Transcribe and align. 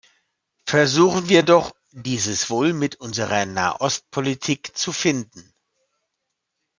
Versuchen 0.65 1.29
wir 1.29 1.43
doch, 1.43 1.75
dieses 1.91 2.49
Wohl 2.49 2.73
mit 2.73 2.95
unserer 2.95 3.45
Nahostpolitik 3.45 4.75
zu 4.75 4.91
finden. 4.91 5.53